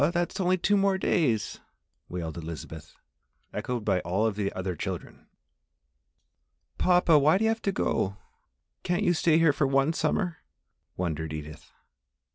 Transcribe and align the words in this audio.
That's 0.11 0.39
only 0.39 0.57
two 0.57 0.97
days 0.97 1.59
more!" 1.59 1.67
wailed 2.17 2.35
Elizabeth, 2.35 2.95
echoed 3.53 3.85
by 3.85 3.99
all 3.99 4.25
of 4.25 4.35
the 4.35 4.51
other 4.53 4.75
children. 4.75 5.27
"Papa, 6.79 7.19
why 7.19 7.37
do 7.37 7.43
you 7.43 7.49
have 7.51 7.61
to 7.61 7.71
go 7.71 8.17
can't 8.81 9.03
you 9.03 9.13
stay 9.13 9.37
here 9.37 9.53
for 9.53 9.67
one 9.67 9.93
summer?" 9.93 10.37
wondered 10.97 11.33
Edith. 11.33 11.71